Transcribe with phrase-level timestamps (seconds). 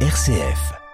[0.00, 0.85] RCF.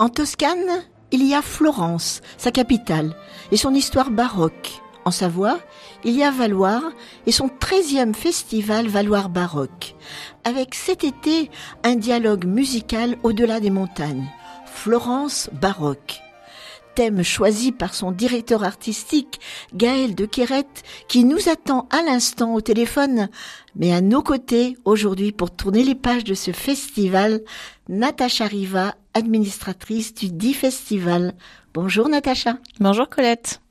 [0.00, 3.14] En Toscane, il y a Florence, sa capitale,
[3.52, 4.80] et son histoire baroque.
[5.04, 5.58] En Savoie,
[6.04, 6.80] il y a Valoir
[7.26, 9.94] et son 13e festival Valoir baroque,
[10.44, 11.50] avec cet été
[11.84, 14.26] un dialogue musical au-delà des montagnes.
[14.64, 16.22] Florence baroque.
[17.00, 19.40] Thème choisi par son directeur artistique,
[19.72, 23.30] Gaël de Quérette, qui nous attend à l'instant au téléphone,
[23.74, 27.40] mais à nos côtés aujourd'hui pour tourner les pages de ce festival,
[27.88, 31.32] Natacha Riva administratrice du dit festival.
[31.72, 32.58] Bonjour Natacha.
[32.80, 33.62] Bonjour Colette.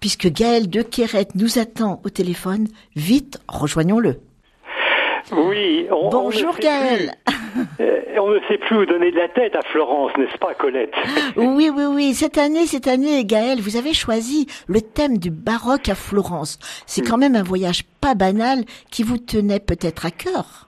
[0.00, 4.18] Puisque Gaël de Quérette nous attend au téléphone, vite, rejoignons-le.
[5.32, 5.86] Oui.
[5.90, 7.14] On, Bonjour Gaël.
[7.80, 10.92] Euh, on ne sait plus où donner de la tête à Florence, n'est-ce pas Colette?
[11.36, 12.14] Oui, oui, oui.
[12.14, 16.58] Cette année, cette année, Gaël, vous avez choisi le thème du baroque à Florence.
[16.86, 17.08] C'est hmm.
[17.08, 20.67] quand même un voyage pas banal qui vous tenait peut-être à cœur.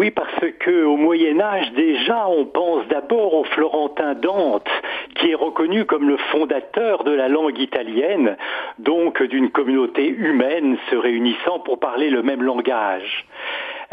[0.00, 4.70] Oui, parce que au Moyen Âge déjà, on pense d'abord au Florentin Dante,
[5.16, 8.38] qui est reconnu comme le fondateur de la langue italienne,
[8.78, 13.26] donc d'une communauté humaine se réunissant pour parler le même langage.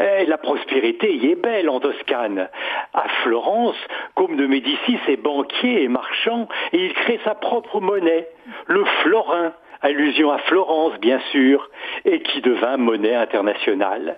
[0.00, 2.48] Et la prospérité y est belle en Toscane.
[2.94, 3.76] À Florence,
[4.14, 8.28] Comte de Médicis est banquier et marchand et il crée sa propre monnaie,
[8.66, 11.68] le florin, allusion à Florence bien sûr,
[12.06, 14.16] et qui devint monnaie internationale.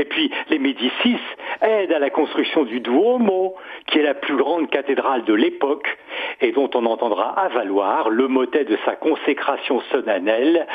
[0.00, 1.18] Et puis les Médicis
[1.60, 3.54] aident à la construction du Duomo,
[3.86, 5.98] qui est la plus grande cathédrale de l'époque
[6.40, 10.66] et dont on entendra à valoir le motet de sa consécration solennelle,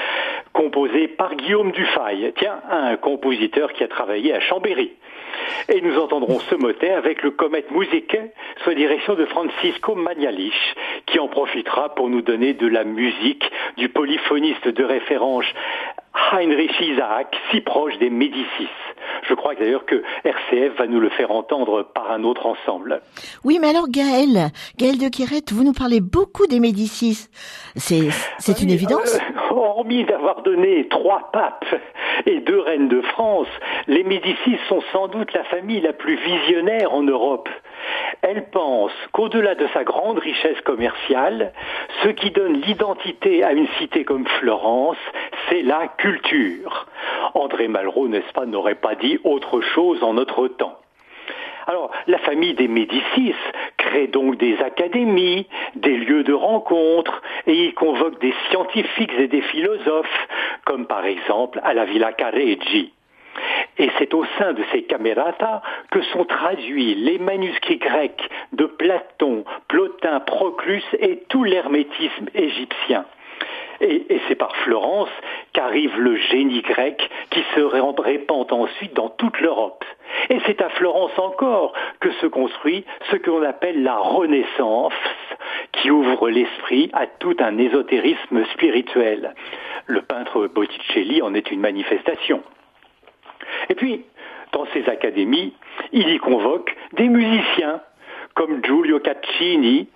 [0.54, 4.94] composé par Guillaume Dufay, tiens, un compositeur qui a travaillé à Chambéry.
[5.70, 8.16] Et nous entendrons ce motet avec le Comet Musique
[8.64, 10.54] sous la direction de Francisco Magnalich,
[11.08, 13.44] qui en profitera pour nous donner de la musique
[13.78, 15.46] du polyphoniste de référence
[16.32, 18.70] Heinrich Isaac, si proche des Médicis.
[19.28, 23.02] Je crois d'ailleurs que RCF va nous le faire entendre par un autre ensemble.
[23.44, 27.28] Oui, mais alors Gaël, Gaël de Quérette, vous nous parlez beaucoup des Médicis.
[27.76, 28.10] C'est,
[28.40, 31.66] c'est une évidence euh, Hormis d'avoir donné trois papes
[32.26, 33.48] et deux reines de France,
[33.88, 37.50] les Médicis sont sans doute la famille la plus visionnaire en Europe.
[38.22, 41.54] Elle pense qu'au-delà de sa grande richesse commerciale,
[42.04, 44.98] ce qui donne l'identité à une cité comme Florence,
[45.50, 46.88] c'est la culture.
[47.34, 50.78] André Malraux, n'est-ce pas, n'aurait pas dit autre chose en notre temps.
[51.68, 53.36] Alors, la famille des Médicis
[53.78, 59.42] crée donc des académies, des lieux de rencontre, et il convoque des scientifiques et des
[59.42, 60.28] philosophes,
[60.66, 62.94] comme par exemple à la Villa Careggi.
[63.78, 69.44] Et c'est au sein de ces camerata que sont traduits les manuscrits grecs de Platon,
[69.68, 73.06] Plotin, Proclus et tout l'hermétisme égyptien.
[73.82, 75.10] Et, c'est par Florence
[75.54, 79.84] qu'arrive le génie grec qui se répand ensuite dans toute l'Europe.
[80.30, 84.94] Et c'est à Florence encore que se construit ce que l'on appelle la Renaissance,
[85.74, 89.34] qui ouvre l'esprit à tout un ésotérisme spirituel.
[89.88, 92.42] Le peintre Botticelli en est une manifestation.
[93.70, 94.04] Et puis,
[94.52, 95.54] dans ces académies,
[95.92, 97.82] il y convoque des musiciens
[98.36, 99.88] comme Giulio Caccini,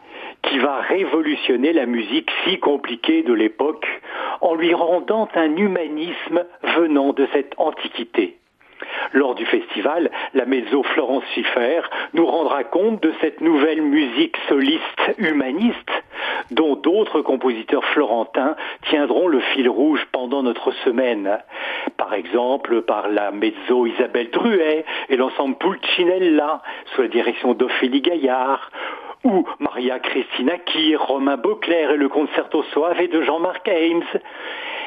[0.44, 3.86] qui va révolutionner la musique si compliquée de l'époque
[4.42, 6.46] en lui rendant un humanisme
[6.78, 8.38] venant de cette antiquité.
[9.14, 11.82] Lors du festival, la mezzo Florence Schiffer
[12.14, 15.92] nous rendra compte de cette nouvelle musique soliste humaniste
[16.52, 18.56] dont d'autres compositeurs florentins
[18.90, 21.40] tiendront le fil rouge pendant notre semaine.
[21.98, 26.62] Par exemple, par la mezzo Isabelle Druet et l'ensemble Pulcinella
[26.94, 28.72] sous la direction d'Ophélie Gaillard,
[29.24, 34.20] ou Maria Christina Kir, Romain Beauclerc et le concerto Soave de Jean-Marc Ames.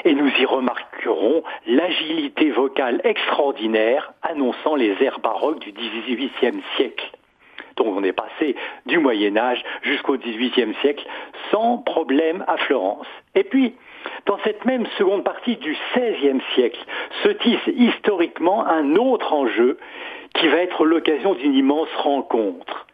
[0.05, 7.11] Et nous y remarquerons l'agilité vocale extraordinaire annonçant les airs baroques du XVIIIe siècle.
[7.76, 11.06] Donc on est passé du Moyen Âge jusqu'au XVIIIe siècle
[11.50, 13.06] sans problème à Florence.
[13.34, 13.74] Et puis,
[14.26, 16.84] dans cette même seconde partie du XVIe siècle,
[17.22, 19.78] se tisse historiquement un autre enjeu
[20.34, 22.86] qui va être l'occasion d'une immense rencontre.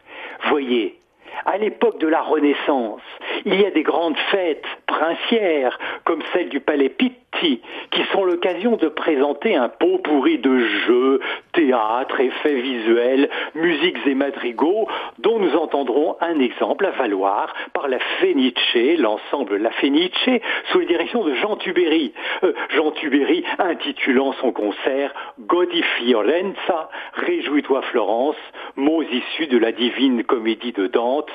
[0.49, 0.99] Voyez,
[1.45, 3.01] à l'époque de la Renaissance,
[3.45, 6.89] il y a des grandes fêtes princières, comme celle du Palais
[7.31, 7.61] Qui
[8.11, 11.21] sont l'occasion de présenter un pot pourri de jeux,
[11.53, 14.87] théâtre, effets visuels, musiques et madrigaux,
[15.19, 18.53] dont nous entendrons un exemple à valoir par la Fenice,
[18.97, 20.11] l'ensemble La Fenice,
[20.71, 22.13] sous la direction de Jean Tubéry.
[22.43, 28.35] Euh, Jean Tubéry intitulant son concert Godi Fiorenza, Réjouis-toi Florence,
[28.75, 31.29] mots issus de la divine comédie de Dante.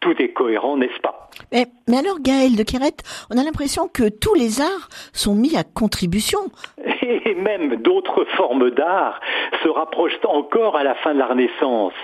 [0.00, 1.30] Tout est cohérent, n'est-ce pas?
[1.52, 5.64] Mais, mais, alors, Gaël de Quérette, on a l'impression que tous les arts sont à
[5.64, 6.40] contribution.
[7.02, 9.20] Et même d'autres formes d'art
[9.62, 11.94] se rapprochent encore à la fin de la Renaissance.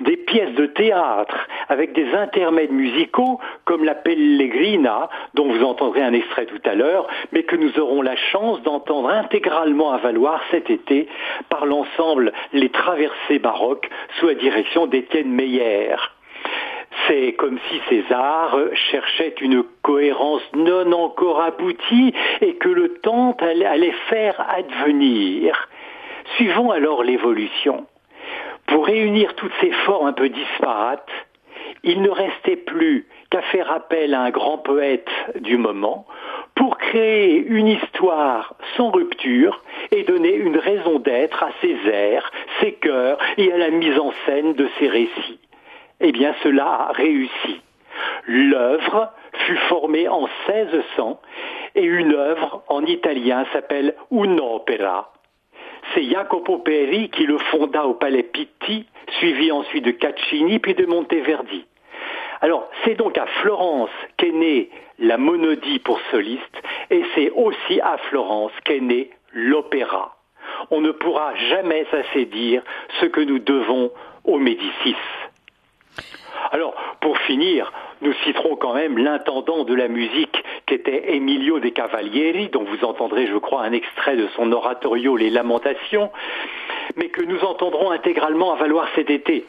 [0.00, 1.36] Des pièces de théâtre
[1.68, 7.06] avec des intermèdes musicaux comme la Pellegrina, dont vous entendrez un extrait tout à l'heure,
[7.32, 11.08] mais que nous aurons la chance d'entendre intégralement à Valoir cet été
[11.48, 13.88] par l'ensemble Les Traversées baroques
[14.18, 15.96] sous la direction d'Étienne Meyer.
[17.06, 18.56] C'est comme si César
[18.90, 25.68] cherchait une cohérence non encore aboutie et que le temps allait faire advenir.
[26.36, 27.86] Suivons alors l'évolution.
[28.66, 31.10] Pour réunir toutes ces formes un peu disparates,
[31.82, 35.10] il ne restait plus qu'à faire appel à un grand poète
[35.40, 36.06] du moment
[36.54, 42.30] pour créer une histoire sans rupture et donner une raison d'être à ses airs,
[42.60, 45.40] ses chœurs et à la mise en scène de ses récits
[46.02, 47.60] eh bien cela a réussi.
[48.26, 49.12] L'œuvre
[49.46, 51.20] fut formée en 1600
[51.74, 55.12] et une œuvre en italien s'appelle un'opera.
[55.94, 58.86] C'est Jacopo Peri qui le fonda au Palais Pitti,
[59.18, 61.64] suivi ensuite de Caccini puis de Monteverdi.
[62.40, 67.98] Alors, c'est donc à Florence qu'est née la monodie pour soliste et c'est aussi à
[68.08, 70.16] Florence qu'est né l'opéra.
[70.70, 72.62] On ne pourra jamais assez dire
[73.00, 73.90] ce que nous devons
[74.24, 74.96] aux Médicis.
[76.50, 81.68] Alors, pour finir, nous citerons quand même l'intendant de la musique qui était Emilio de
[81.68, 86.10] Cavalieri, dont vous entendrez, je crois, un extrait de son oratorio Les Lamentations,
[86.96, 89.44] mais que nous entendrons intégralement à valoir cet été.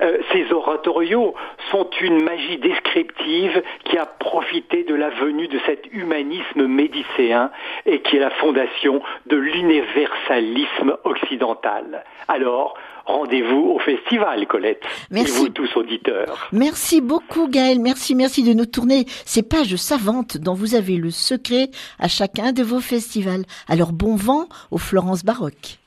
[0.00, 1.34] Euh, ces oratorios
[1.70, 7.50] sont une magie descriptive qui a profité de la venue de cet humanisme médicéen
[7.86, 12.04] et qui est la fondation de l'universalisme occidental.
[12.28, 14.82] Alors, rendez-vous au festival, Colette.
[15.10, 15.32] Merci.
[15.32, 16.48] Et vous tous auditeurs.
[16.52, 17.80] Merci beaucoup, Gaël.
[17.80, 22.52] Merci, merci de nous tourner ces pages savantes dont vous avez le secret à chacun
[22.52, 23.44] de vos festivals.
[23.68, 25.78] Alors bon vent aux Florence baroque.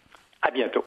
[0.41, 0.83] À bientôt.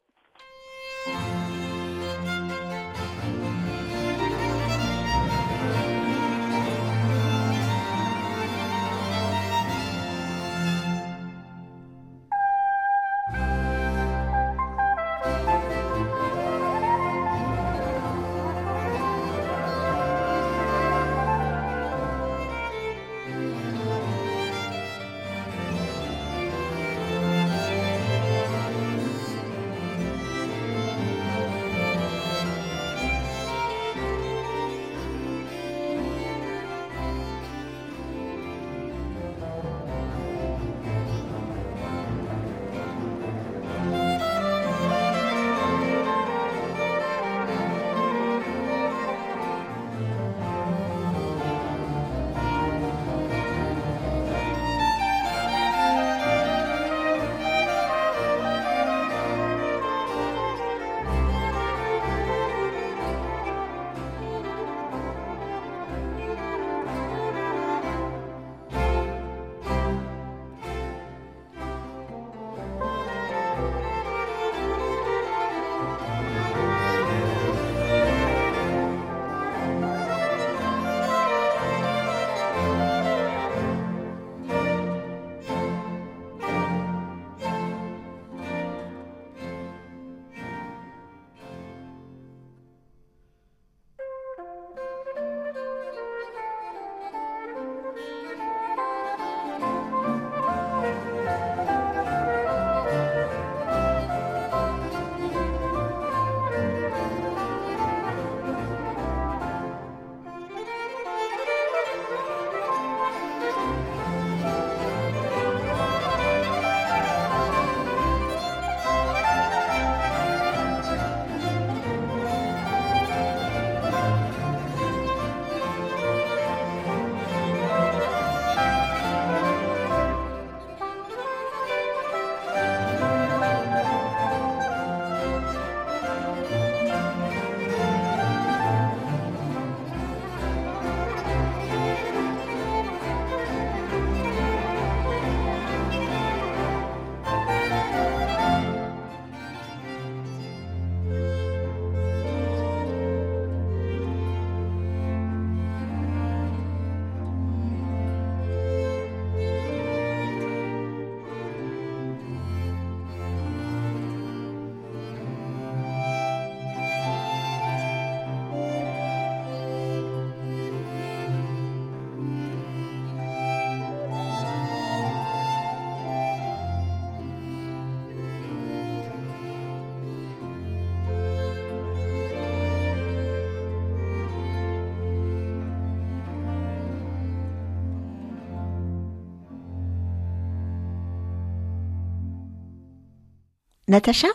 [193.93, 194.29] Natacha?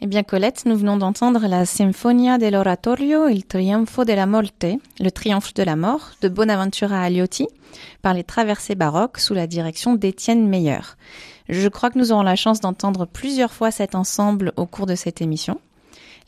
[0.00, 4.64] Eh bien, Colette, nous venons d'entendre la Sinfonia dell'Oratorio Il Triunfo della Morte,
[4.98, 7.48] le triomphe de la mort, de Bonaventura Aliotti,
[8.00, 10.80] par les traversées baroques sous la direction d'Étienne Meyer.
[11.50, 14.94] Je crois que nous aurons la chance d'entendre plusieurs fois cet ensemble au cours de
[14.94, 15.60] cette émission.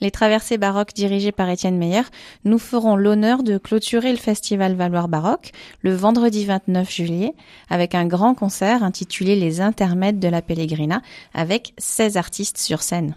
[0.00, 2.02] Les traversées baroques dirigées par Étienne Meyer
[2.44, 5.52] nous feront l'honneur de clôturer le festival Valoir Baroque
[5.82, 7.34] le vendredi 29 juillet
[7.68, 11.02] avec un grand concert intitulé Les intermèdes de la Pellegrina
[11.34, 13.14] avec 16 artistes sur scène.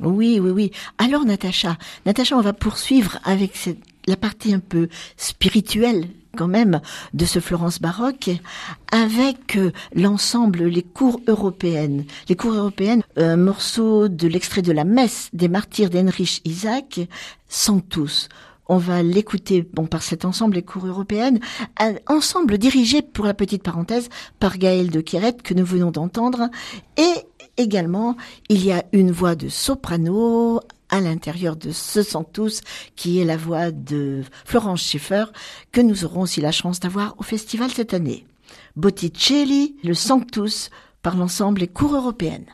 [0.00, 0.70] Oui, oui, oui.
[0.98, 3.56] Alors Natacha, Natacha, on va poursuivre avec
[4.06, 6.80] la partie un peu spirituelle quand même
[7.14, 8.30] de ce Florence baroque
[8.92, 12.04] avec euh, l'ensemble les cours européennes.
[12.28, 17.00] Les cours européennes, un morceau de l'extrait de la messe des martyrs d'Heinrich Isaac,
[17.88, 18.28] tous.
[18.68, 21.40] On va l'écouter bon par cet ensemble les cours européennes,
[21.78, 24.08] un ensemble dirigé pour la petite parenthèse
[24.40, 26.50] par Gaël de Quérette que nous venons d'entendre
[26.96, 27.14] et
[27.56, 28.16] également
[28.48, 32.60] il y a une voix de soprano à l'intérieur de Ce sont tous,
[32.94, 35.26] qui est la voix de Florence Schaeffer,
[35.72, 38.26] que nous aurons aussi la chance d'avoir au festival cette année.
[38.76, 40.70] Botticelli, le Sanctus,
[41.02, 42.46] par l'ensemble Les cours européennes.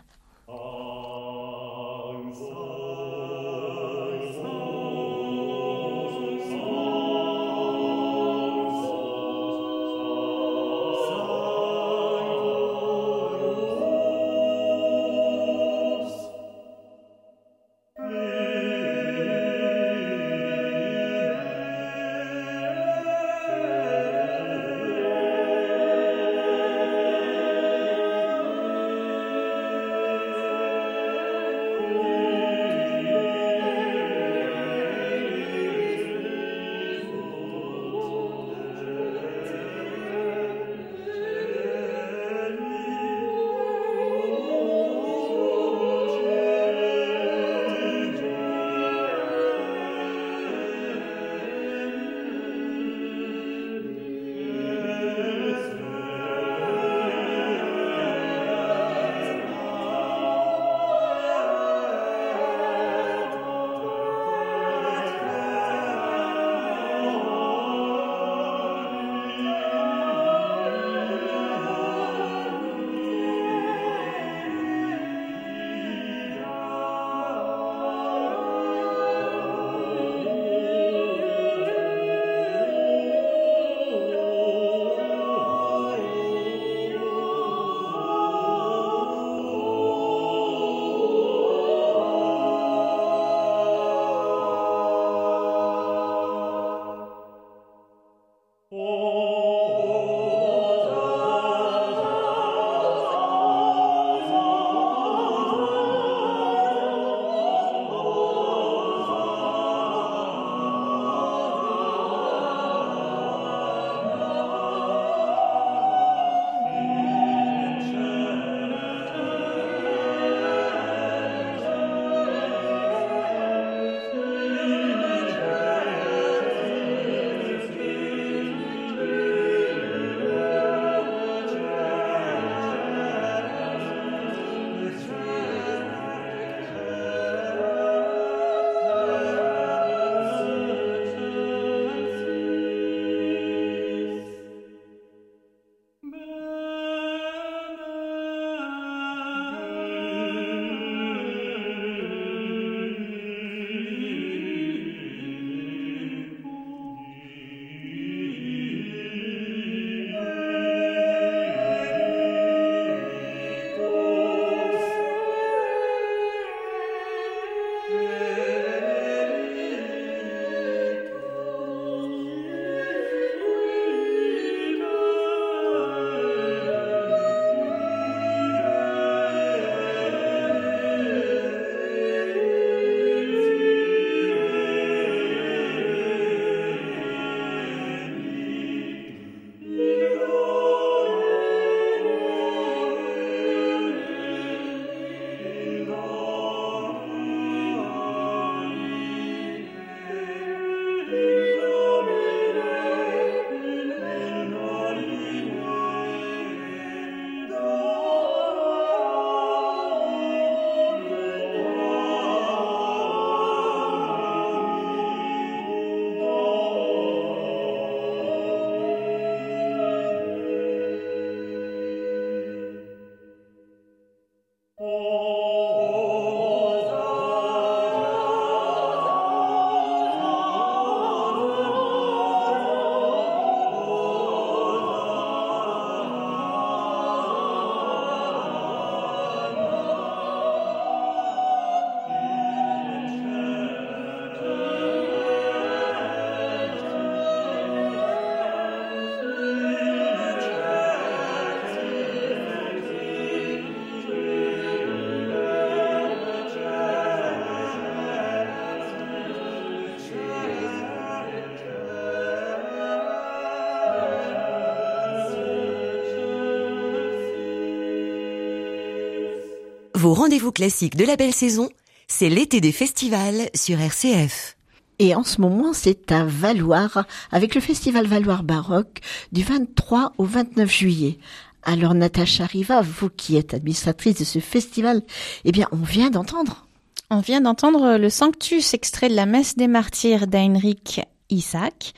[270.03, 271.69] Vos rendez-vous classiques de la belle saison,
[272.09, 274.57] c'est l'été des festivals sur RCF.
[274.99, 278.99] Et en ce moment, c'est à Valoir, avec le festival Valoir Baroque,
[279.31, 281.19] du 23 au 29 juillet.
[281.63, 285.03] Alors Natacha Riva, vous qui êtes administratrice de ce festival,
[285.45, 286.67] eh bien, on vient d'entendre.
[287.11, 291.95] On vient d'entendre le Sanctus, extrait de la messe des martyrs d'Heinrich Isaac,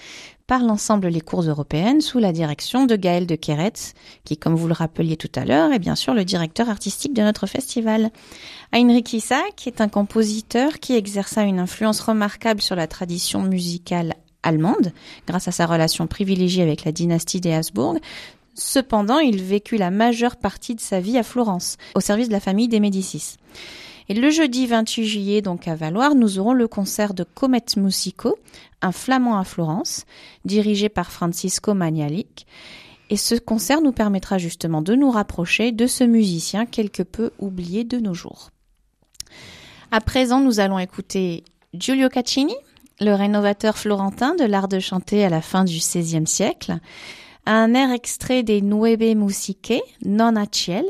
[0.47, 4.69] par l'ensemble Les Cours européennes sous la direction de Gaël de Keretz, qui, comme vous
[4.69, 8.11] le rappeliez tout à l'heure, est bien sûr le directeur artistique de notre festival.
[8.73, 14.93] Heinrich Isaac est un compositeur qui exerça une influence remarquable sur la tradition musicale allemande,
[15.27, 17.99] grâce à sa relation privilégiée avec la dynastie des Habsbourg.
[18.55, 22.41] Cependant, il vécut la majeure partie de sa vie à Florence, au service de la
[22.41, 23.37] famille des Médicis.
[24.09, 28.37] Et le jeudi 28 juillet, donc à Valoir, nous aurons le concert de Comet Musico,
[28.83, 30.05] un flamand à Florence,
[30.45, 32.47] dirigé par Francisco Magnalic.
[33.09, 37.85] Et ce concert nous permettra justement de nous rapprocher de ce musicien quelque peu oublié
[37.85, 38.51] de nos jours.
[39.91, 42.57] À présent, nous allons écouter Giulio Caccini,
[43.01, 46.79] le rénovateur florentin de l'art de chanter à la fin du XVIe siècle,
[47.47, 50.85] un air extrait des Nueve Musiche, non a ciel,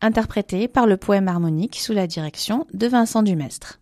[0.00, 3.80] interprété par le poème harmonique sous la direction de Vincent Dumestre.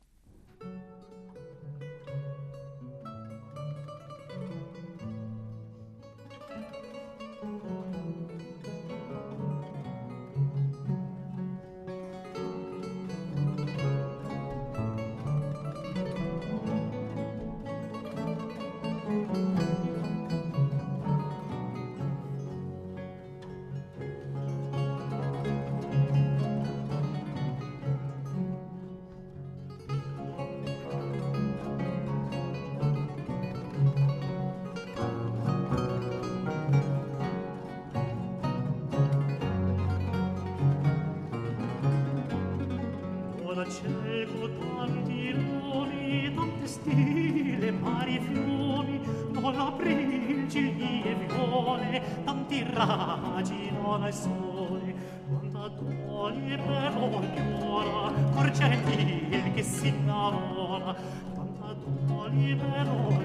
[43.71, 49.01] ciel con tanti nomi, tante stile, mari fiumi,
[49.33, 54.95] non la principi e viole, tanti raggi non al sole,
[55.29, 60.97] quanta doli però ignora, il che si innamora,
[61.35, 61.75] quanta
[62.07, 63.18] doli però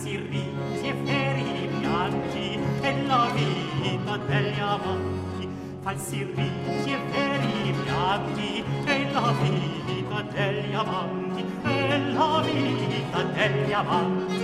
[0.00, 5.48] si ride feri i pianti e la vita degli amanti.
[5.82, 13.72] Falsi ridi e feri i pianti e la vita degli amanti e la vita degli
[13.72, 14.37] amanti.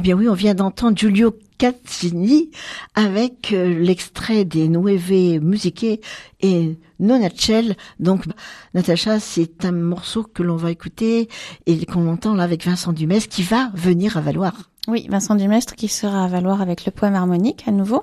[0.00, 2.50] Eh bien oui, on vient d'entendre Giulio Caccini
[2.94, 6.00] avec euh, l'extrait des Nueve Musiche
[6.40, 7.76] et Nonachel.
[7.98, 8.24] Donc,
[8.72, 11.28] Natacha, c'est un morceau que l'on va écouter
[11.66, 14.70] et qu'on entend là avec Vincent Dumestre qui va venir à Valoir.
[14.88, 18.02] Oui, Vincent Dumestre qui sera à Valoir avec le poème harmonique à nouveau.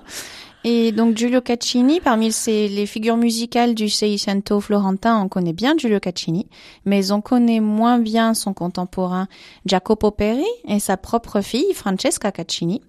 [0.69, 6.01] Et donc Giulio Caccini, parmi les figures musicales du Seicento florentin, on connaît bien Giulio
[6.01, 6.45] Caccini,
[6.83, 9.29] mais on connaît moins bien son contemporain
[9.65, 12.81] Jacopo Peri et sa propre fille Francesca Caccini.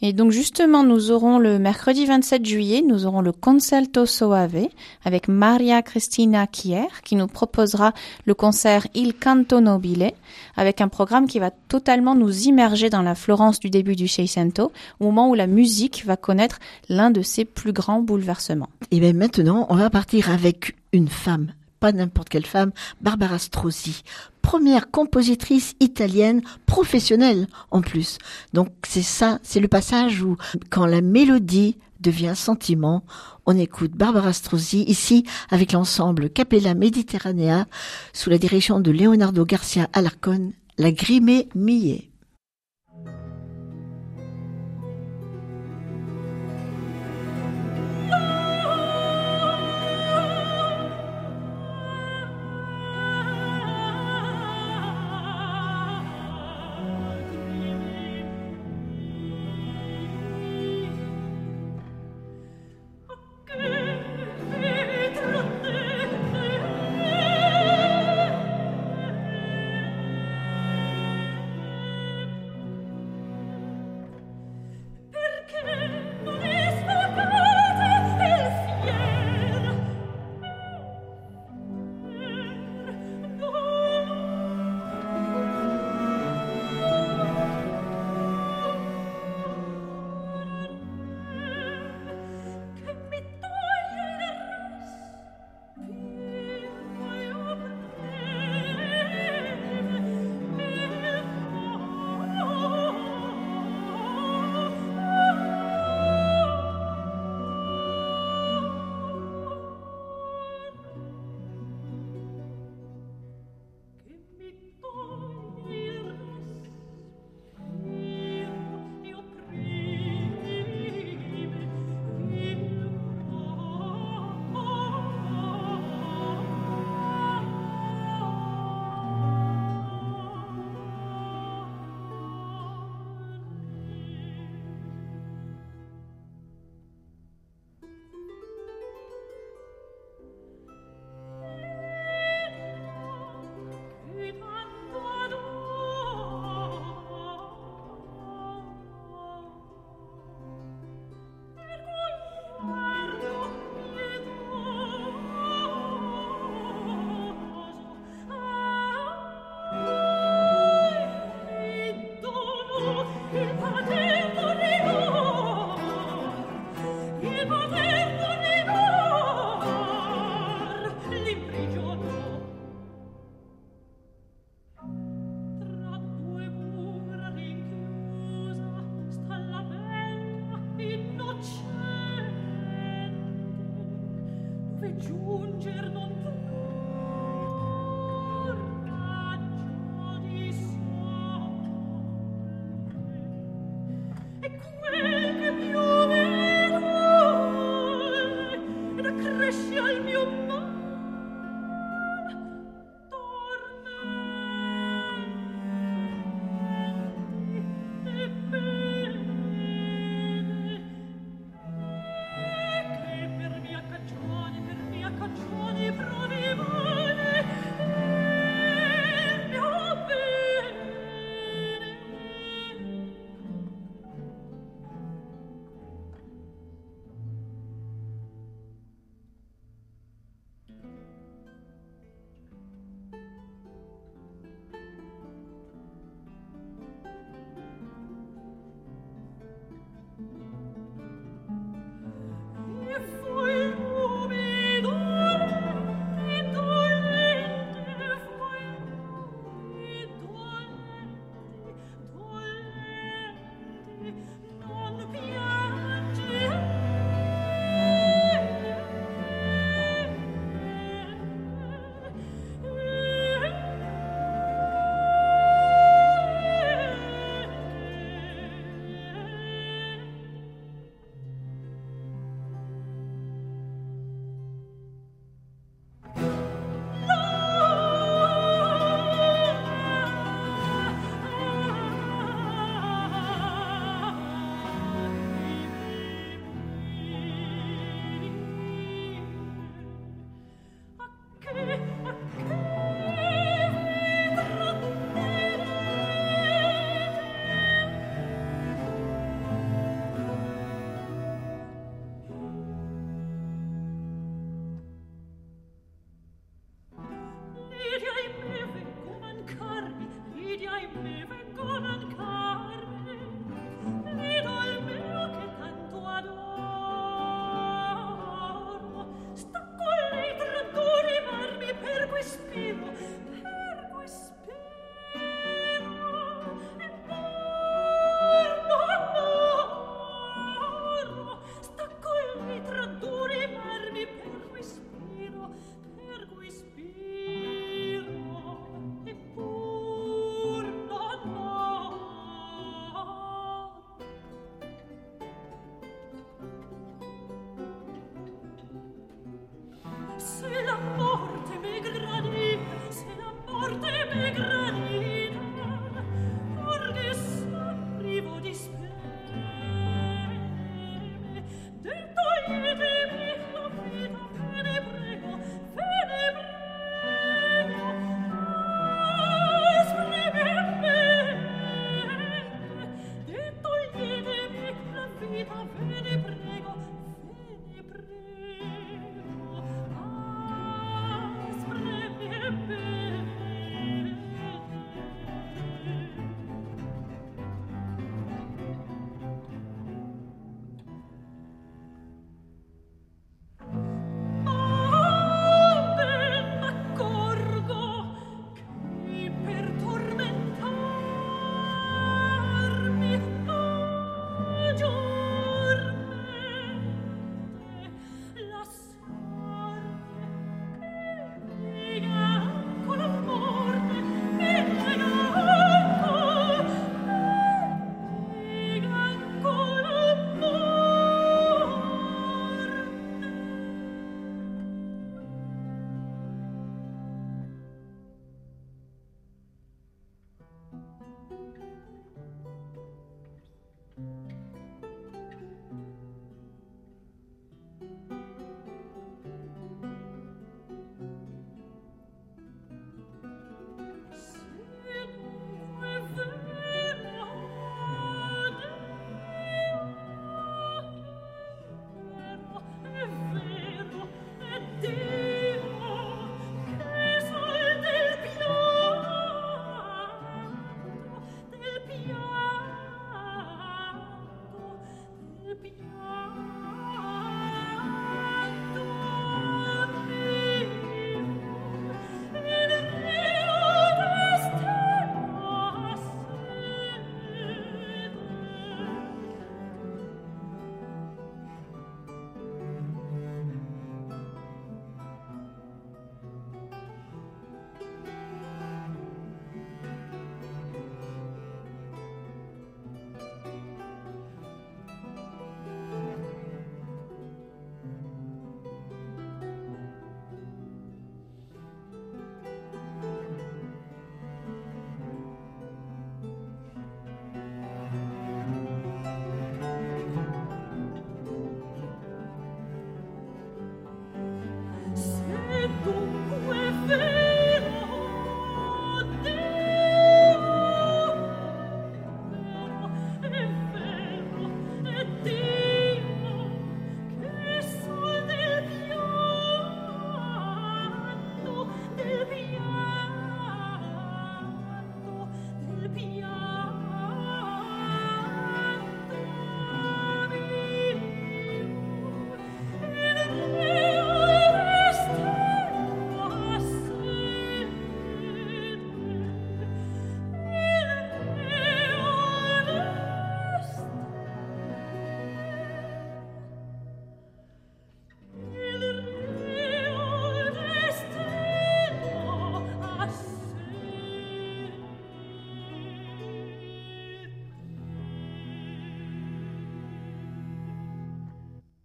[0.00, 4.68] Et donc justement, nous aurons le mercredi 27 juillet, nous aurons le Concerto Soave
[5.04, 7.92] avec Maria Cristina Kier qui nous proposera
[8.24, 10.12] le concert Il Canto Nobile
[10.56, 14.72] avec un programme qui va totalement nous immerger dans la Florence du début du Seicento
[15.00, 18.70] au moment où la musique va connaître l'un de ses plus grands bouleversements.
[18.92, 24.02] Et bien maintenant, on va partir avec une femme pas n'importe quelle femme, Barbara Strozzi,
[24.42, 28.18] première compositrice italienne professionnelle en plus.
[28.52, 30.36] Donc c'est ça, c'est le passage où
[30.70, 33.04] quand la mélodie devient sentiment,
[33.46, 37.66] on écoute Barbara Strozzi ici avec l'ensemble Capella Mediterranea
[38.12, 42.07] sous la direction de Leonardo Garcia Alarcon, la Grimée Millet.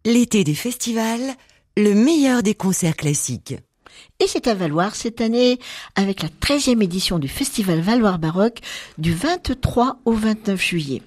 [0.06, 1.34] L'été des festivals,
[1.78, 3.56] le meilleur des concerts classiques.
[4.20, 5.60] Et c'est à Valoir cette année
[5.96, 8.60] avec la 13e édition du Festival Valoir Baroque
[8.98, 11.02] du 23 au 29 juillet.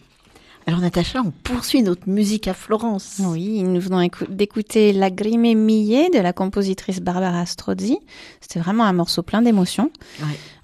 [0.67, 3.21] Alors Natacha, on poursuit notre musique à Florence.
[3.21, 7.99] Oui, nous venons d'écouter Lagrime Millet de la compositrice Barbara Strozzi.
[8.41, 9.93] C'était vraiment un morceau plein d'émotions.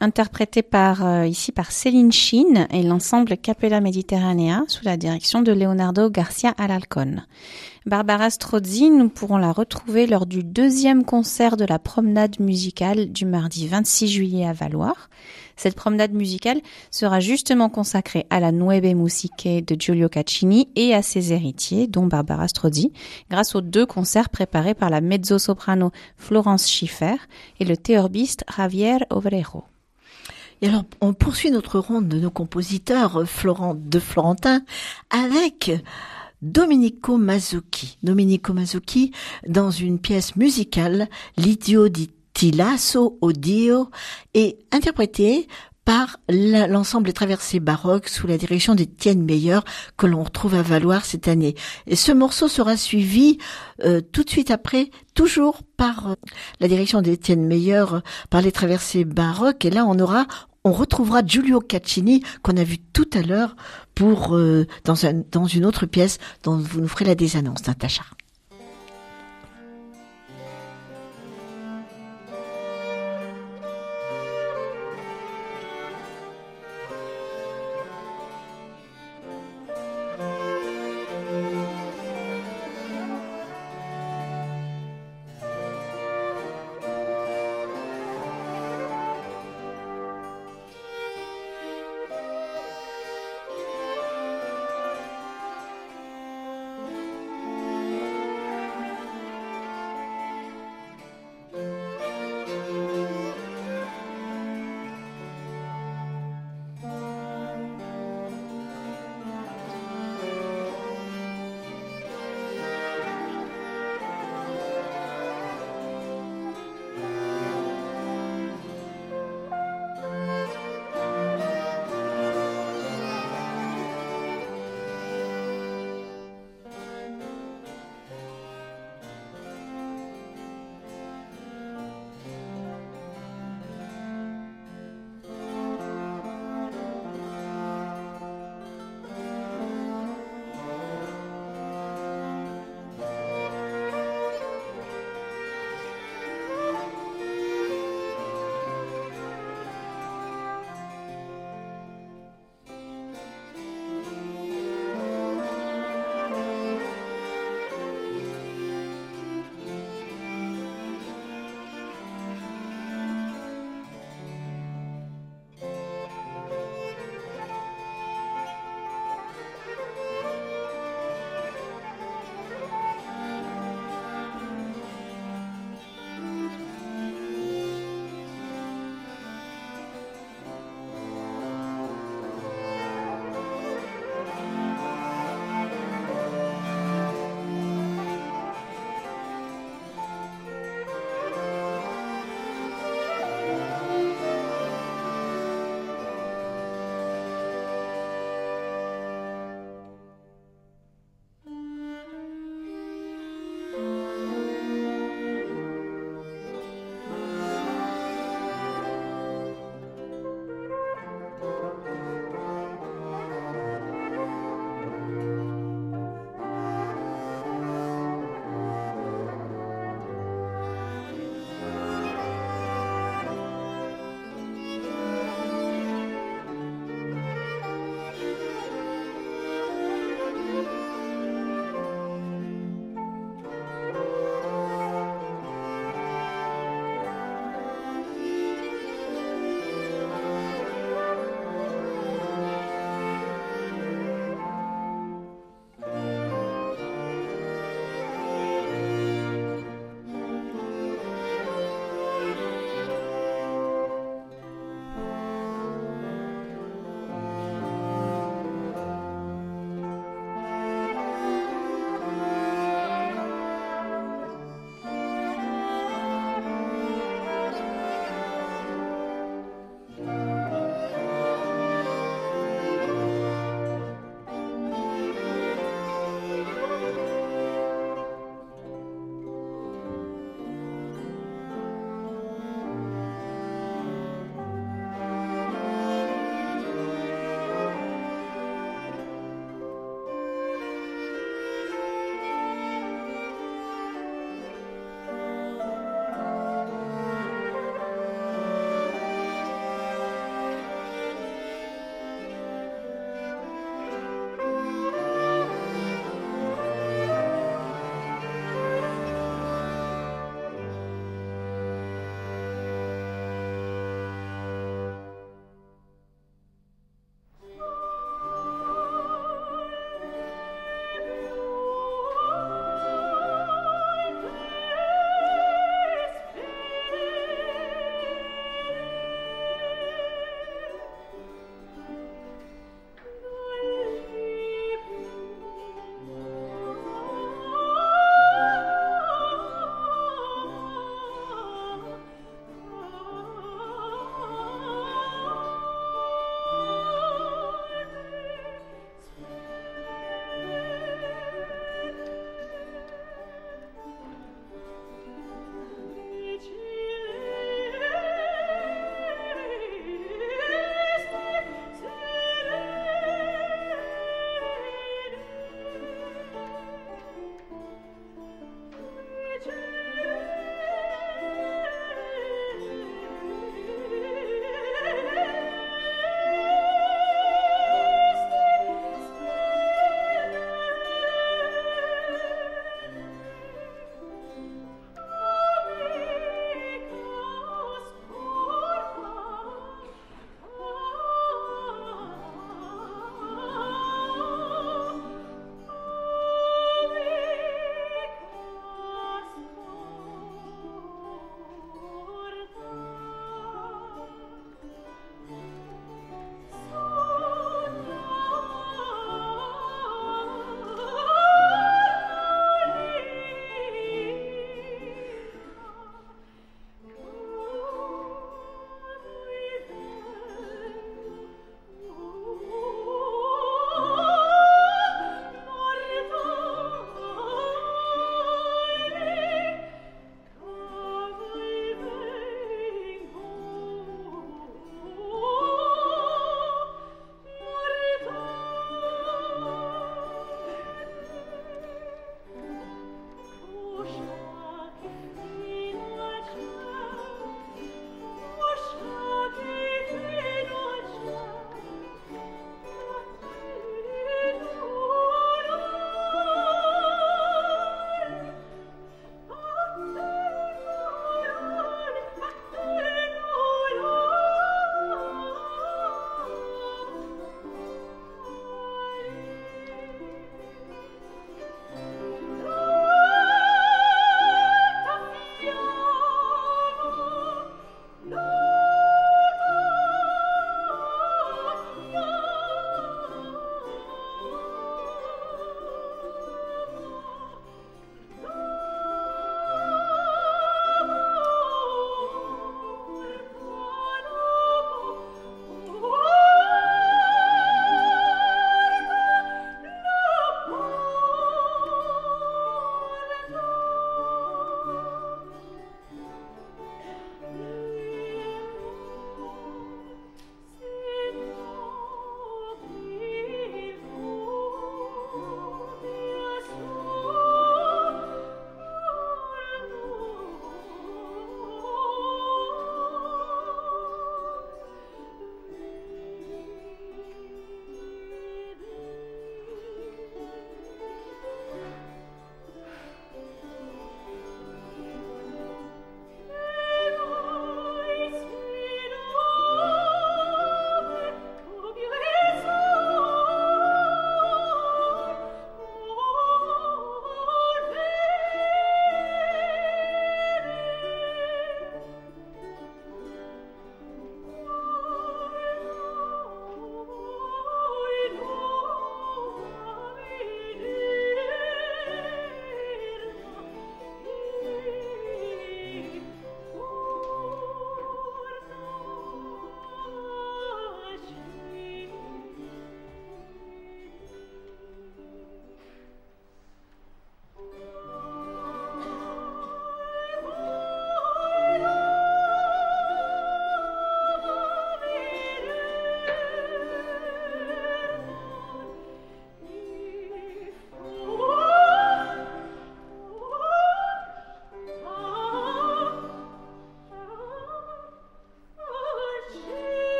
[0.00, 5.52] Interprété par, euh, ici par Céline Chine et l'ensemble Capella Mediterranea sous la direction de
[5.52, 7.16] Leonardo Garcia Alalcon.
[7.86, 13.24] Barbara Strozzi, nous pourrons la retrouver lors du deuxième concert de la promenade musicale du
[13.24, 15.08] mardi 26 juillet à Valoir.
[15.56, 21.00] Cette promenade musicale sera justement consacrée à la Nueve Musiche de Giulio Caccini et à
[21.00, 22.92] ses héritiers, dont Barbara Strozzi,
[23.30, 27.16] grâce aux deux concerts préparés par la mezzo-soprano Florence Schiffer
[27.60, 29.64] et le théorbiste Javier Obrero.
[30.60, 34.62] Et alors, on poursuit notre ronde de nos compositeurs Florent, de Florentin
[35.08, 35.72] avec
[36.42, 37.98] Domenico Mazzucchi.
[38.02, 39.12] Domenico Mazzucchi
[39.46, 43.90] dans une pièce musicale, L'idio di Tilasso Odio,
[44.32, 45.48] est interprété
[45.84, 49.58] par l'ensemble des traversées baroques sous la direction d'Étienne Meyer
[49.96, 51.56] que l'on retrouve à Valoir cette année.
[51.86, 53.38] Et ce morceau sera suivi
[53.84, 56.14] euh, tout de suite après, toujours par euh,
[56.60, 57.84] la direction d'Étienne Meyer,
[58.30, 59.64] par les traversées baroques.
[59.64, 60.26] Et là, on aura,
[60.64, 63.56] on retrouvera Giulio Caccini qu'on a vu tout à l'heure
[63.94, 68.04] pour euh, dans, un, dans une autre pièce dont vous nous ferez la désannonce, Natacha.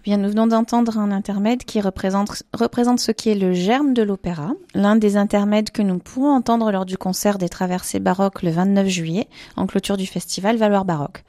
[0.00, 3.92] Eh bien, nous venons d'entendre un intermède qui représente, représente ce qui est le germe
[3.92, 8.42] de l'opéra, l'un des intermèdes que nous pourrons entendre lors du concert des traversées baroques
[8.42, 11.22] le 29 juillet, en clôture du festival Valoir Baroque.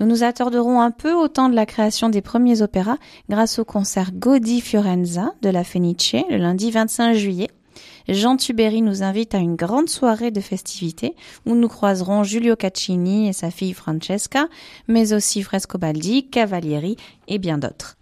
[0.00, 2.98] Nous nous attarderons un peu au temps de la création des premiers opéras
[3.30, 7.48] grâce au concert Godi Fiorenza de la Fenice le lundi 25 juillet.
[8.06, 11.16] Jean Tuberi nous invite à une grande soirée de festivités
[11.46, 14.48] où nous croiserons Giulio Caccini et sa fille Francesca,
[14.88, 16.96] mais aussi Frescobaldi, Cavalieri
[17.26, 17.96] et bien d'autres.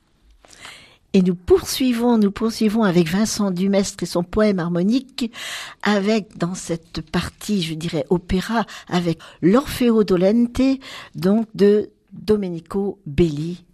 [1.15, 5.33] Et nous poursuivons, nous poursuivons avec Vincent Dumestre et son poème harmonique,
[5.83, 10.61] avec dans cette partie, je dirais, opéra, avec l'Orfeo Dolente,
[11.15, 13.65] donc de Domenico Belli,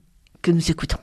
[0.43, 0.99] que nous écoutons.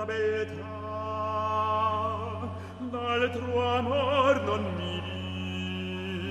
[0.00, 0.78] la beltà
[2.92, 4.94] d'altro amor non mi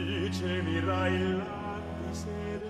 [0.10, 2.69] dice mirai là di sera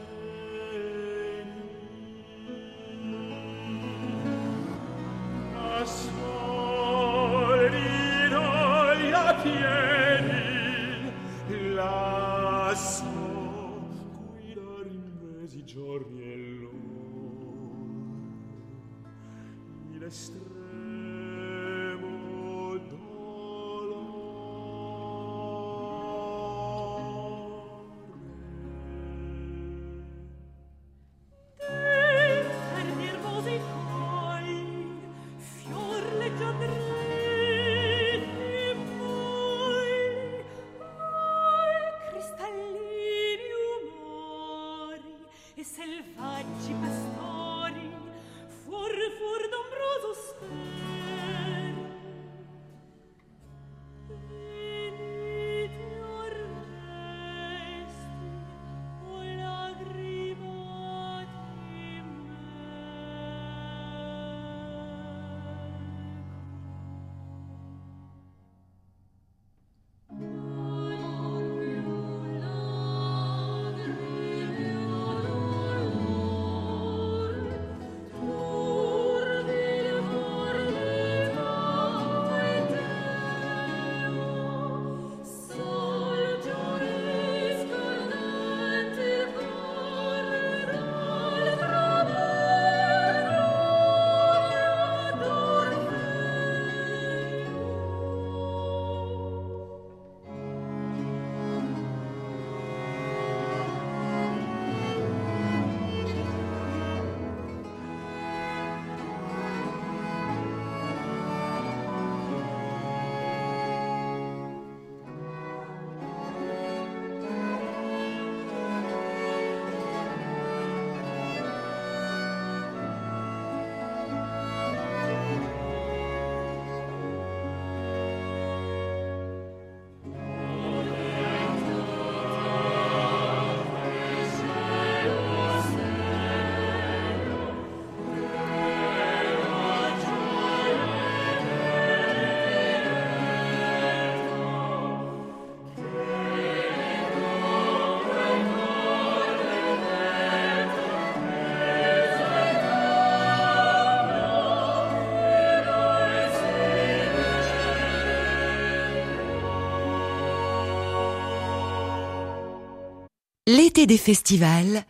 [163.85, 164.83] des festivals,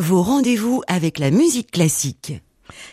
[0.00, 2.32] vos rendez-vous avec la musique classique.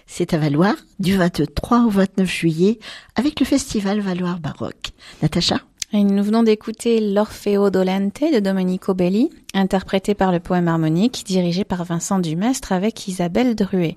[0.05, 2.79] C'est à Valoir du 23 au 29 juillet
[3.15, 4.91] avec le festival Valoir Baroque.
[5.21, 5.61] Natacha
[5.93, 11.85] Nous venons d'écouter l'Orfeo Dolente de Domenico Belli, interprété par le poème harmonique dirigé par
[11.85, 13.95] Vincent Dumestre avec Isabelle Druet.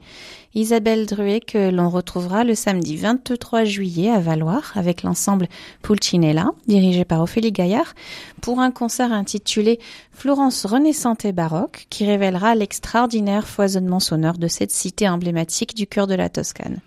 [0.55, 5.49] Isabelle Druet que l'on retrouvera le samedi 23 juillet à Valoir avec l'ensemble
[5.82, 7.95] Pulcinella, dirigé par Ophélie Gaillard,
[8.41, 9.80] pour un concert intitulé
[10.12, 16.07] Florence renaissante et baroque qui révélera l'extraordinaire foisonnement sonore de cette cité emblématique du cœur
[16.07, 16.78] de la Toscane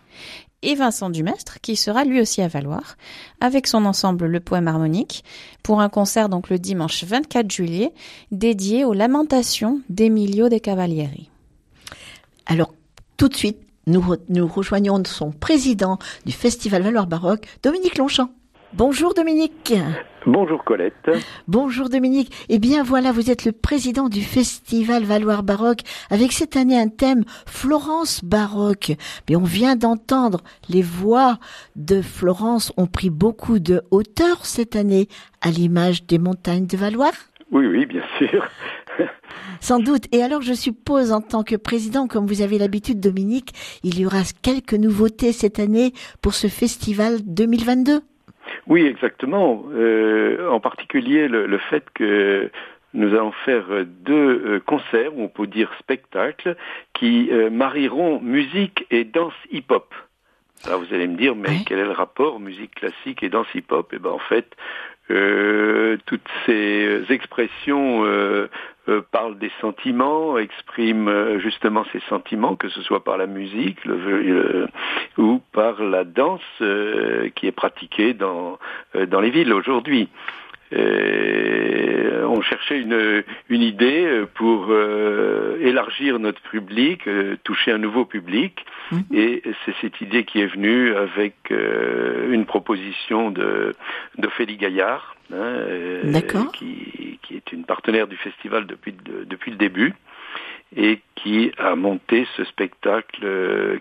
[0.63, 2.97] et Vincent Dumestre, qui sera lui aussi à Valoir,
[3.41, 5.23] avec son ensemble Le Poème Harmonique,
[5.61, 7.93] pour un concert donc le dimanche 24 juillet,
[8.31, 11.29] dédié aux lamentations d'Emilio de Cavalieri.
[12.45, 12.73] Alors,
[13.17, 18.29] tout de suite, nous, nous rejoignons son président du Festival Valoir Baroque, Dominique Longchamp.
[18.73, 19.73] Bonjour Dominique.
[20.25, 21.11] Bonjour Colette.
[21.49, 22.31] Bonjour Dominique.
[22.47, 26.87] Eh bien voilà, vous êtes le président du Festival Valoir Baroque avec cette année un
[26.87, 28.93] thème Florence Baroque.
[29.29, 31.39] Mais on vient d'entendre les voix
[31.75, 35.09] de Florence ont pris beaucoup de hauteur cette année
[35.41, 37.11] à l'image des montagnes de Valoir.
[37.51, 38.47] Oui, oui, bien sûr.
[39.59, 40.05] Sans doute.
[40.11, 43.53] Et alors, je suppose, en tant que président, comme vous avez l'habitude, Dominique,
[43.83, 48.01] il y aura quelques nouveautés cette année pour ce festival 2022.
[48.67, 49.65] Oui, exactement.
[49.73, 52.49] Euh, en particulier le, le fait que
[52.93, 54.13] nous allons faire deux
[54.45, 56.55] euh, concerts, ou on peut dire spectacles,
[56.93, 59.93] qui euh, marieront musique et danse hip-hop.
[60.65, 63.91] Alors vous allez me dire, mais quel est le rapport musique classique et danse hip-hop?
[63.93, 64.55] Eh ben en fait,
[65.11, 68.47] euh, toutes ces expressions euh,
[68.89, 73.83] euh, parlent des sentiments, expriment euh, justement ces sentiments, que ce soit par la musique
[73.85, 74.67] le- le-
[75.17, 78.59] ou par la danse euh, qui est pratiquée dans,
[78.95, 80.09] euh, dans les villes aujourd'hui.
[80.75, 87.77] Euh, on cherchait une, une idée euh, pour euh, élargir notre public, euh, toucher un
[87.77, 89.03] nouveau public, Mhm.
[89.13, 93.73] et c'est cette idée qui est venue avec euh, une proposition de
[94.17, 95.37] d'Ophélie Gaillard, hein,
[96.53, 99.93] qui, qui est une partenaire du festival depuis le- depuis le début
[100.75, 103.25] et qui a monté ce spectacle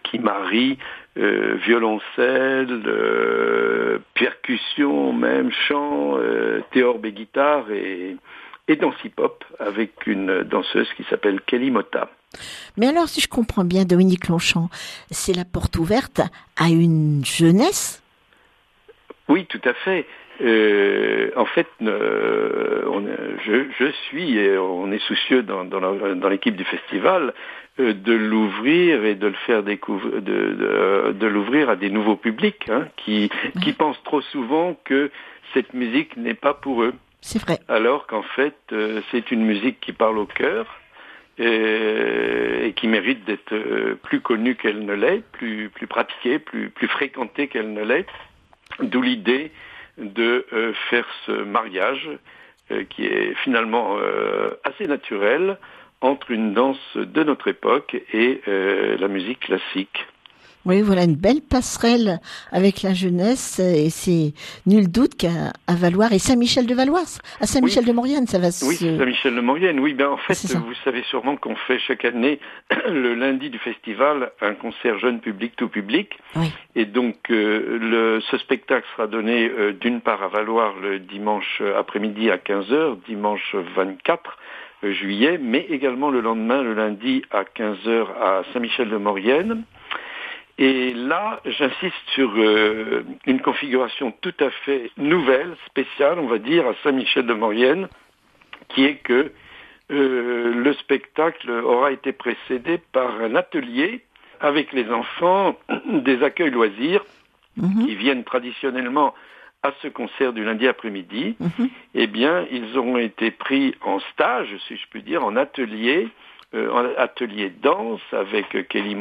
[0.04, 0.78] qui marie
[1.18, 8.16] euh, violoncelle, euh, percussion, même chant, euh, théorbe et guitare et,
[8.68, 12.10] et danse hip-hop avec une danseuse qui s'appelle Kelly Motta.
[12.76, 14.70] Mais alors, si je comprends bien, Dominique Longchamp,
[15.10, 16.22] c'est la porte ouverte
[16.56, 18.02] à une jeunesse?
[19.28, 20.06] Oui, tout à fait.
[20.40, 23.06] Euh, en fait, euh, on,
[23.44, 27.34] je, je suis et on est soucieux dans, dans l'équipe du festival
[27.78, 32.16] euh, de l'ouvrir et de le faire découvrir, de, de, de l'ouvrir à des nouveaux
[32.16, 33.30] publics hein, qui,
[33.62, 35.10] qui pensent trop souvent que
[35.54, 37.58] cette musique n'est pas pour eux, C'est vrai.
[37.68, 40.66] alors qu'en fait, euh, c'est une musique qui parle au cœur.
[41.38, 46.68] Et, et qui mérite d'être euh, plus connue qu'elle ne l'est, plus, plus pratiquée, plus,
[46.68, 48.06] plus fréquentée qu'elle ne l'est.
[48.80, 49.50] D'où l'idée
[49.98, 52.08] de euh, faire ce mariage
[52.70, 55.58] euh, qui est finalement euh, assez naturel
[56.00, 60.04] entre une danse de notre époque et la musique classique.
[60.64, 62.20] Oui, voilà une belle passerelle
[62.52, 64.32] avec la jeunesse et c'est
[64.66, 67.02] nul doute qu'à à Valoir et Saint-Michel de Valois,
[67.40, 68.64] à Saint-Michel de Maurienne, ça va se...
[68.64, 69.80] Oui, Saint-Michel de Maurienne.
[69.80, 70.58] Oui, ben en fait, C'est ça.
[70.60, 72.38] vous savez sûrement qu'on fait chaque année
[72.88, 76.18] le lundi du festival un concert jeune public tout public.
[76.36, 76.52] Oui.
[76.76, 81.60] Et donc, euh, le, ce spectacle sera donné euh, d'une part à Valoir le dimanche
[81.76, 84.38] après-midi à 15h, dimanche 24
[84.84, 89.64] juillet, mais également le lendemain, le lundi à 15h à Saint-Michel-de-Maurienne.
[90.62, 96.66] Et là, j'insiste sur euh, une configuration tout à fait nouvelle, spéciale, on va dire,
[96.68, 97.88] à Saint-Michel-de-Maurienne,
[98.68, 99.32] qui est que
[99.90, 104.02] euh, le spectacle aura été précédé par un atelier
[104.40, 107.02] avec les enfants des accueils loisirs
[107.56, 109.14] Mhm, qui viennent traditionnellement
[109.62, 111.68] à ce concert du lundi après-midi, mhm.
[111.94, 116.08] eh bien, ils auront été pris en stage, si je puis dire, en atelier,
[116.54, 118.96] euh, atelier danse avec Kelly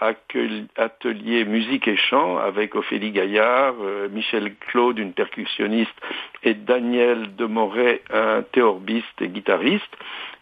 [0.00, 5.94] accueil- atelier musique et chant avec Ophélie Gaillard, euh, Michel Claude, une percussionniste,
[6.42, 9.96] et Daniel Demoret, un théorbiste et guitariste.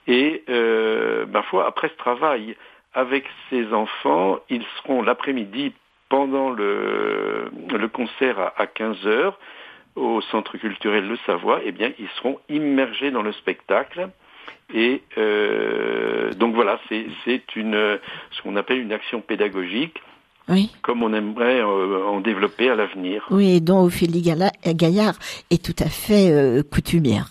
[0.06, 2.56] Et, euh, ma foi, après ce travail
[2.92, 5.72] avec ces enfants, ils seront l'après-midi
[6.08, 9.38] pendant le, le concert à, à 15 heures
[9.96, 14.10] au Centre culturel Le Savoie, eh bien, ils seront immergés dans le spectacle.
[14.74, 17.06] Et euh, donc voilà, c'est
[17.56, 17.98] une
[18.32, 20.00] ce qu'on appelle une action pédagogique,
[20.48, 23.24] Oui, comme on aimerait euh, en développer à l'avenir.
[23.30, 25.14] oui, et dont Ophélie Gala- Gaillard
[25.50, 27.26] est tout à fait euh, coutumière.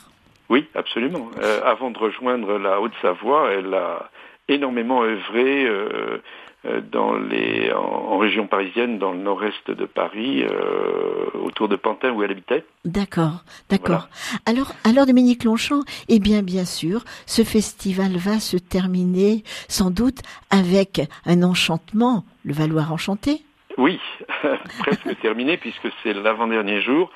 [0.50, 1.30] Oui, absolument.
[1.42, 4.10] Euh, avant de rejoindre la Haute-Savoie, elle a
[4.48, 5.66] énormément œuvré
[6.92, 10.46] dans les, en, région parisienne, dans le nord-est de Paris,
[11.34, 12.64] autour de Pantin où elle habitait.
[12.86, 14.08] D'accord, d'accord.
[14.46, 20.20] Alors, alors Dominique Longchamp, eh bien, bien sûr, ce festival va se terminer sans doute
[20.50, 23.42] avec un enchantement, le Valoir enchanté.
[23.78, 24.00] Oui,
[24.80, 27.10] presque terminé puisque c'est l'avant-dernier jour.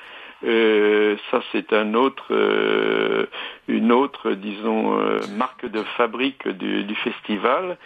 [0.44, 3.26] Euh, ça, c'est un autre, euh,
[3.66, 7.76] une autre, disons, euh, marque de fabrique du, du festival,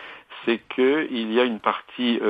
[0.45, 2.21] c'est qu'il y a une partie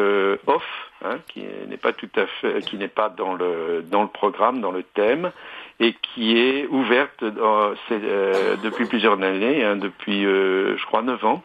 [0.47, 4.09] off hein, qui n'est pas tout à fait, qui n'est pas dans le dans le
[4.09, 5.33] programme, dans le thème,
[5.81, 11.43] et qui est ouverte depuis plusieurs années, hein, depuis, je crois, neuf ans,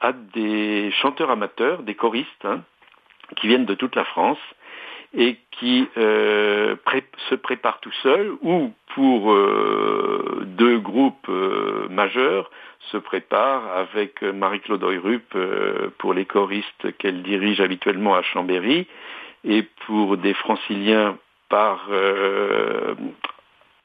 [0.00, 2.44] à des chanteurs amateurs, des choristes.
[2.44, 2.62] Hein,
[3.34, 4.38] qui viennent de toute la France
[5.16, 6.76] et qui euh,
[7.30, 12.50] se préparent tout seuls ou pour euh, deux groupes euh, majeurs
[12.92, 15.36] se préparent avec Marie-Claude Oyrup
[15.98, 18.86] pour les choristes qu'elle dirige habituellement à Chambéry
[19.42, 21.88] et pour des franciliens par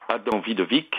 [0.08, 0.94] Adam Vidovic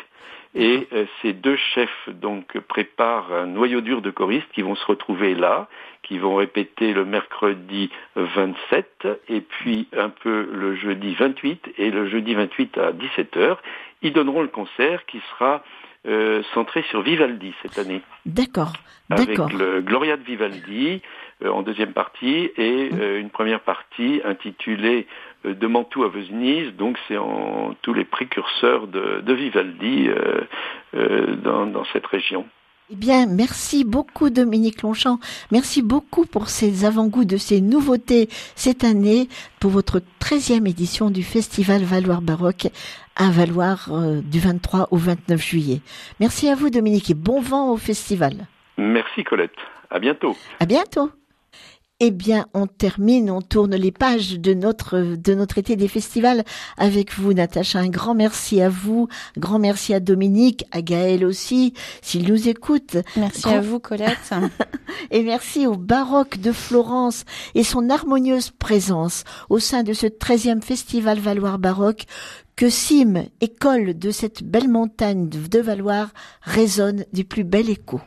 [0.56, 4.86] et euh, ces deux chefs donc préparent un noyau dur de choristes qui vont se
[4.86, 5.68] retrouver là,
[6.04, 12.08] qui vont répéter le mercredi 27 et puis un peu le jeudi 28 et le
[12.08, 13.58] jeudi 28 à 17h.
[14.02, 15.64] Ils donneront le concert qui sera
[16.06, 18.02] euh, centré sur Vivaldi cette année.
[18.26, 18.74] D'accord.
[19.10, 21.02] Avec le Gloria de Vivaldi
[21.42, 25.08] euh, en deuxième partie et euh, une première partie intitulée
[25.46, 26.74] De Mantoue à Venise.
[26.76, 30.10] Donc c'est en tous les précurseurs de, Vivaldi
[31.42, 32.46] dans, dans cette région.
[32.90, 35.20] Eh bien, merci beaucoup Dominique Longchamp.
[35.52, 39.30] Merci beaucoup pour ces avant-goûts de ces nouveautés cette année
[39.62, 42.68] pour votre 13e édition du Festival Valoir Baroque
[43.16, 45.82] à Valoir euh, du 23 au 29 juillet.
[46.20, 48.48] Merci à vous Dominique et bon vent au festival.
[48.78, 49.52] Merci Colette.
[49.90, 50.36] À bientôt.
[50.60, 51.12] À bientôt.
[52.06, 56.44] Eh bien, on termine, on tourne les pages de notre de notre été des festivals
[56.76, 57.80] avec vous, Natacha.
[57.80, 59.08] Un grand merci à vous,
[59.38, 62.98] grand merci à Dominique, à Gaël aussi, s'il nous écoute.
[63.16, 64.34] Merci à vous, Colette.
[65.12, 67.24] et merci au baroque de Florence
[67.56, 72.04] et son harmonieuse présence au sein de ce 13e festival Valoir baroque
[72.56, 73.50] que cime et
[73.98, 78.02] de cette belle montagne de Valoir résonne du plus bel écho.